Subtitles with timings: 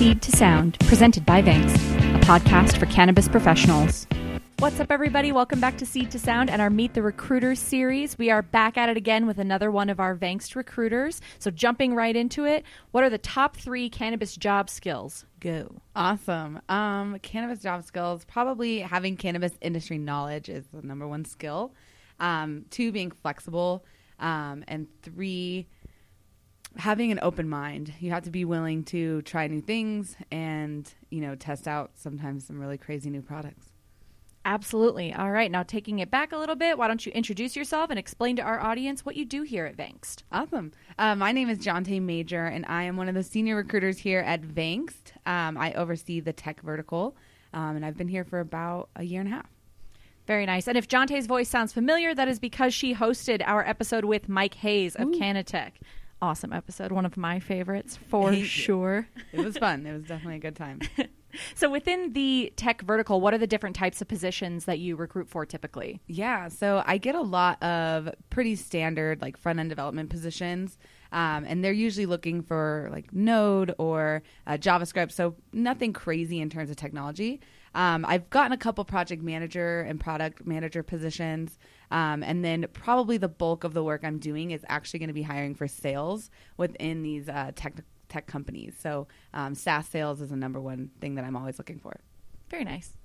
[0.00, 1.74] Seed to Sound, presented by Vangst,
[2.16, 4.06] a podcast for cannabis professionals.
[4.58, 5.30] What's up, everybody?
[5.30, 8.16] Welcome back to Seed to Sound and our Meet the Recruiters series.
[8.16, 11.20] We are back at it again with another one of our Vangst recruiters.
[11.38, 15.26] So, jumping right into it, what are the top three cannabis job skills?
[15.38, 15.82] Go.
[15.94, 16.62] Awesome.
[16.70, 21.74] Um, cannabis job skills, probably having cannabis industry knowledge is the number one skill.
[22.18, 23.84] Um, two, being flexible.
[24.18, 25.66] Um, and three,
[26.76, 27.92] having an open mind.
[28.00, 32.46] You have to be willing to try new things and, you know, test out sometimes
[32.46, 33.66] some really crazy new products.
[34.44, 35.12] Absolutely.
[35.12, 35.50] All right.
[35.50, 38.42] Now, taking it back a little bit, why don't you introduce yourself and explain to
[38.42, 40.22] our audience what you do here at Vangst?
[40.32, 40.72] Awesome.
[40.98, 44.20] Uh, my name is Jonte Major, and I am one of the senior recruiters here
[44.20, 45.12] at Vangst.
[45.26, 47.16] Um, I oversee the tech vertical,
[47.52, 49.46] um, and I've been here for about a year and a half.
[50.26, 50.68] Very nice.
[50.68, 54.54] And if Jonte's voice sounds familiar, that is because she hosted our episode with Mike
[54.54, 55.12] Hayes of Ooh.
[55.12, 55.72] Canatech.
[56.22, 56.92] Awesome episode.
[56.92, 58.44] One of my favorites for Thank you.
[58.44, 59.08] sure.
[59.32, 59.86] It was fun.
[59.86, 60.80] it was definitely a good time.
[61.54, 65.28] So, within the tech vertical, what are the different types of positions that you recruit
[65.28, 66.00] for typically?
[66.08, 70.76] Yeah, so I get a lot of pretty standard like front end development positions,
[71.12, 75.12] um, and they're usually looking for like Node or uh, JavaScript.
[75.12, 77.40] So nothing crazy in terms of technology.
[77.74, 81.58] Um, I've gotten a couple project manager and product manager positions,
[81.90, 85.14] um, and then probably the bulk of the work I'm doing is actually going to
[85.14, 87.74] be hiring for sales within these uh, tech
[88.08, 88.74] tech companies.
[88.78, 92.00] So um, SaaS sales is the number one thing that I'm always looking for.
[92.50, 92.96] Very nice.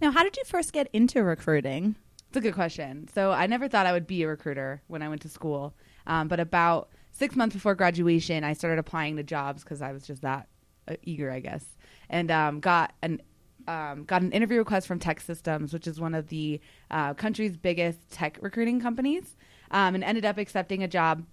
[0.00, 1.96] Now, how did you first get into recruiting?
[2.28, 3.08] It's a good question.
[3.12, 5.74] So I never thought I would be a recruiter when I went to school,
[6.06, 6.90] um, but about
[7.20, 10.48] six months before graduation, I started applying to jobs because I was just that
[10.88, 11.64] uh, eager, I guess,
[12.08, 13.20] and um, got an
[13.68, 16.60] um, got an interview request from TEKsystems, which is one of the
[16.90, 19.36] uh, country's biggest tech recruiting companies,
[19.70, 21.24] um, and ended up accepting a job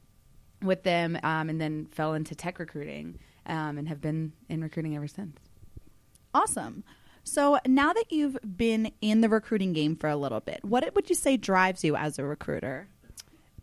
[0.61, 4.95] with them, um, and then fell into tech recruiting, um, and have been in recruiting
[4.95, 5.39] ever since.
[6.33, 6.83] Awesome.
[7.23, 11.09] So now that you've been in the recruiting game for a little bit, what would
[11.09, 12.89] you say drives you as a recruiter?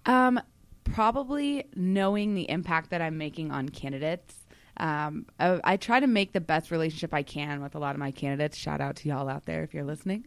[0.06, 0.40] Um,
[0.84, 4.46] probably knowing the impact that I'm making on candidates.
[4.76, 8.00] Um, I, I try to make the best relationship I can with a lot of
[8.00, 8.56] my candidates.
[8.56, 10.26] Shout out to y'all out there if you're listening.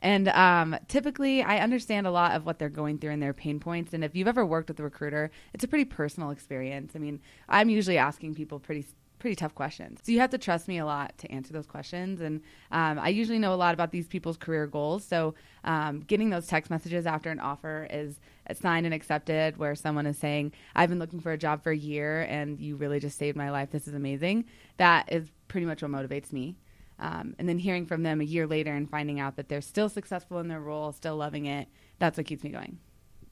[0.00, 3.58] And um, typically, I understand a lot of what they're going through and their pain
[3.58, 3.92] points.
[3.92, 6.92] And if you've ever worked with a recruiter, it's a pretty personal experience.
[6.94, 8.86] I mean, I'm usually asking people pretty
[9.18, 10.00] pretty tough questions.
[10.02, 12.20] So you have to trust me a lot to answer those questions.
[12.20, 12.40] And
[12.70, 15.04] um, I usually know a lot about these people's career goals.
[15.04, 15.34] So
[15.64, 18.20] um, getting those text messages after an offer is
[18.54, 21.76] signed and accepted, where someone is saying, I've been looking for a job for a
[21.76, 23.70] year and you really just saved my life.
[23.70, 24.46] This is amazing.
[24.78, 26.56] That is pretty much what motivates me.
[27.00, 29.88] Um, and then hearing from them a year later and finding out that they're still
[29.88, 31.68] successful in their role, still loving it,
[31.98, 32.78] that's what keeps me going.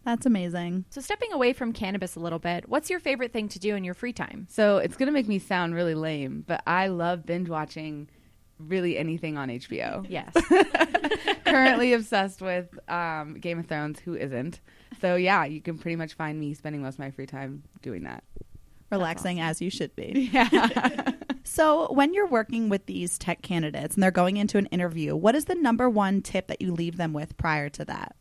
[0.07, 0.85] That's amazing.
[0.89, 3.83] So, stepping away from cannabis a little bit, what's your favorite thing to do in
[3.83, 4.47] your free time?
[4.49, 8.09] So it's going to make me sound really lame, but I love binge watching
[8.61, 10.07] really anything on HBO.
[10.09, 10.33] Yes.
[11.45, 13.99] Currently obsessed with um, Game of Thrones.
[13.99, 14.61] Who isn't?
[15.01, 18.05] So yeah, you can pretty much find me spending most of my free time doing
[18.05, 18.23] that.
[18.93, 20.31] Relaxing as you should be.
[20.33, 21.11] Yeah.
[21.43, 25.35] So, when you're working with these tech candidates and they're going into an interview, what
[25.37, 28.17] is the number one tip that you leave them with prior to that?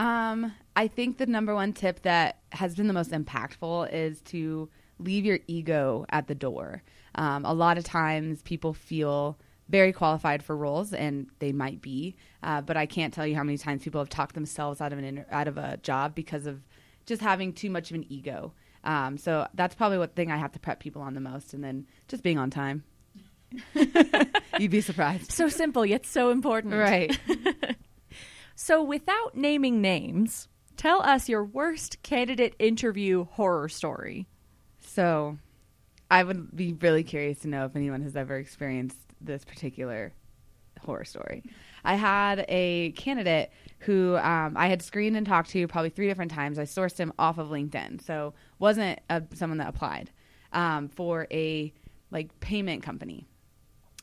[0.00, 4.70] Um, I think the number one tip that has been the most impactful is to
[4.98, 6.82] leave your ego at the door.
[7.16, 12.16] Um, a lot of times people feel very qualified for roles, and they might be,
[12.42, 14.98] uh, but I can't tell you how many times people have talked themselves out of
[14.98, 16.62] an inter- out of a job because of
[17.04, 18.54] just having too much of an ego.
[18.84, 21.62] Um, so that's probably what thing I have to prep people on the most, and
[21.62, 22.84] then just being on time.
[24.58, 26.72] You'd be surprised, so simple, yet so important.
[26.72, 27.18] right?
[28.62, 34.28] So, without naming names, tell us your worst candidate interview horror story.
[34.80, 35.38] So,
[36.10, 40.12] I would be really curious to know if anyone has ever experienced this particular
[40.78, 41.42] horror story.
[41.84, 46.30] I had a candidate who um, I had screened and talked to probably three different
[46.30, 46.58] times.
[46.58, 50.10] I sourced him off of LinkedIn, so wasn't uh someone that applied
[50.52, 51.72] um, for a
[52.10, 53.26] like payment company.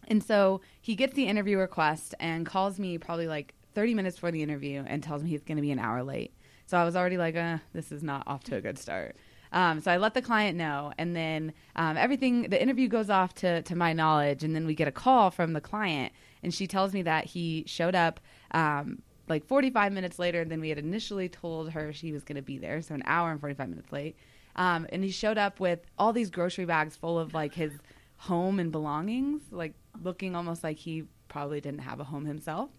[0.07, 4.31] And so he gets the interview request and calls me probably like 30 minutes before
[4.31, 6.33] the interview and tells me he's going to be an hour late.
[6.65, 9.15] So I was already like, uh, this is not off to a good start.
[9.51, 13.35] Um, so I let the client know, and then um, everything, the interview goes off
[13.35, 16.65] to, to my knowledge, and then we get a call from the client, and she
[16.65, 18.19] tells me that he showed up
[18.49, 22.41] um, like 45 minutes later than we had initially told her she was going to
[22.41, 24.17] be there, so an hour and 45 minutes late.
[24.55, 27.73] Um, and he showed up with all these grocery bags full of like his
[28.15, 32.71] home and belongings, like looking almost like he probably didn't have a home himself,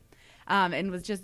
[0.48, 1.22] um, and was just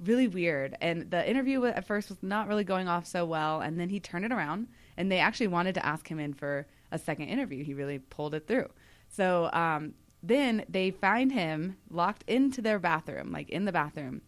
[0.00, 0.76] really weird.
[0.80, 4.00] And the interview at first was not really going off so well, and then he
[4.00, 7.64] turned it around, and they actually wanted to ask him in for a second interview.
[7.64, 8.68] He really pulled it through.
[9.08, 14.22] So um, then they find him locked into their bathroom, like in the bathroom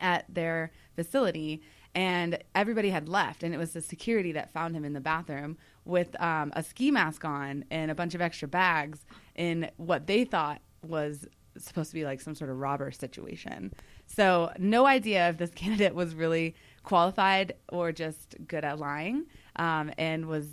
[0.00, 1.62] at their facility.
[1.96, 5.56] And everybody had left, and it was the security that found him in the bathroom
[5.84, 9.06] with um, a ski mask on and a bunch of extra bags
[9.36, 11.26] in what they thought was
[11.58, 13.72] supposed to be like some sort of robber situation.
[14.06, 19.90] So, no idea if this candidate was really qualified or just good at lying um,
[19.98, 20.46] and was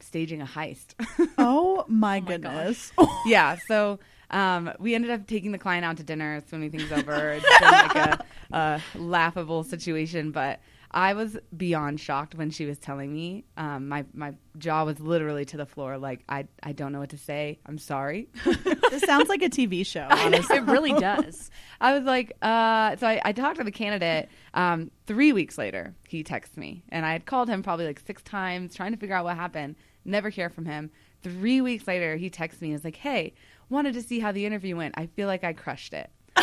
[0.00, 0.94] staging a heist.
[1.36, 2.92] Oh my goodness.
[3.26, 3.56] yeah.
[3.66, 3.98] So
[4.30, 7.32] um, we ended up taking the client out to dinner, swimming things over.
[7.32, 10.60] It's been like a, a laughable situation, but
[10.90, 13.44] I was beyond shocked when she was telling me.
[13.56, 15.98] Um, my my jaw was literally to the floor.
[15.98, 17.58] Like I I don't know what to say.
[17.66, 18.28] I'm sorry.
[18.94, 20.06] This sounds like a TV show.
[20.10, 20.56] Honestly.
[20.56, 21.50] It really does.
[21.80, 24.28] I was like, uh, so I, I talked to the candidate.
[24.54, 28.22] Um, three weeks later, he texts me, and I had called him probably like six
[28.22, 29.76] times trying to figure out what happened.
[30.04, 30.90] Never hear from him.
[31.22, 33.34] Three weeks later, he texts me and is like, "Hey,
[33.68, 34.94] wanted to see how the interview went.
[34.96, 36.10] I feel like I crushed it."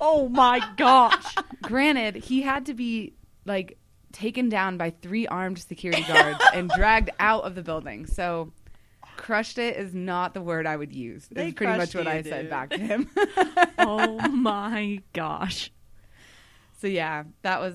[0.00, 1.34] Oh my gosh.
[1.62, 3.14] Granted, he had to be
[3.44, 3.78] like
[4.12, 8.06] taken down by three armed security guards and dragged out of the building.
[8.06, 8.52] So,
[9.18, 11.28] crushed it is not the word I would use.
[11.30, 12.50] They It's pretty much what you, I said dude.
[12.50, 13.10] back to him.
[13.78, 15.70] oh my gosh.
[16.80, 17.74] So yeah, that was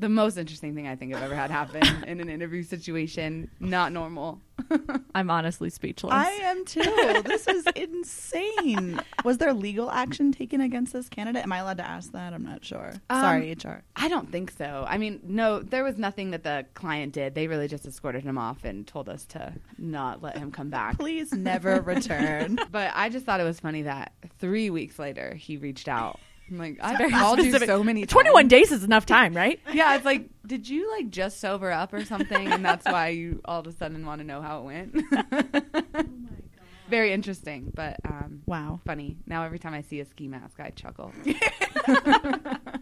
[0.00, 3.50] the most interesting thing I think I've ever had happen in an interview situation.
[3.60, 4.40] Not normal.
[5.14, 6.12] I'm honestly speechless.
[6.12, 7.22] I am too.
[7.24, 9.00] This is insane.
[9.24, 11.42] Was there legal action taken against this candidate?
[11.42, 12.32] Am I allowed to ask that?
[12.32, 12.92] I'm not sure.
[13.08, 13.82] Um, Sorry, HR.
[13.96, 14.84] I don't think so.
[14.88, 17.34] I mean, no, there was nothing that the client did.
[17.34, 20.98] They really just escorted him off and told us to not let him come back.
[20.98, 22.58] Please never return.
[22.70, 26.20] But I just thought it was funny that three weeks later he reached out.
[26.50, 28.12] I'm like, I've called you so many times.
[28.12, 29.60] 21 days is enough time, right?
[29.72, 33.40] Yeah, it's like, did you like just sober up or something, and that's why you
[33.44, 36.06] all of a sudden want to know how it went?
[36.88, 38.80] Very interesting, but um, Wow.
[38.84, 39.16] funny.
[39.26, 41.12] Now every time I see a ski mask, I chuckle.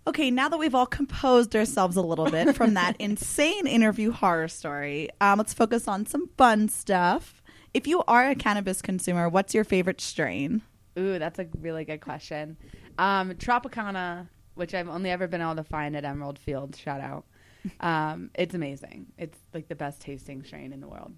[0.06, 4.48] Okay, now that we've all composed ourselves a little bit from that insane interview horror
[4.48, 7.42] story, um, let's focus on some fun stuff.
[7.74, 10.62] If you are a cannabis consumer, what's your favorite strain?
[10.98, 12.56] Ooh, that's a really good question.
[12.98, 17.24] Um, Tropicana, which I've only ever been able to find at Emerald Field, shout out.
[17.80, 19.08] Um, it's amazing.
[19.18, 21.12] It's like the best tasting strain in the world.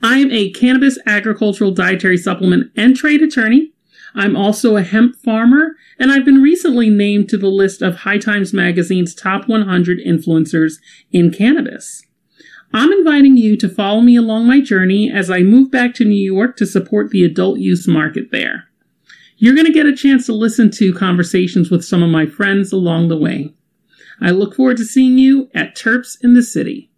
[0.00, 3.72] I am a cannabis agricultural dietary supplement and trade attorney.
[4.14, 8.18] I'm also a hemp farmer, and I've been recently named to the list of High
[8.18, 10.74] Times Magazine's top 100 influencers
[11.10, 12.04] in cannabis.
[12.72, 16.14] I'm inviting you to follow me along my journey as I move back to New
[16.14, 18.67] York to support the adult use market there.
[19.40, 22.72] You're going to get a chance to listen to conversations with some of my friends
[22.72, 23.54] along the way.
[24.20, 26.90] I look forward to seeing you at Terps in the City.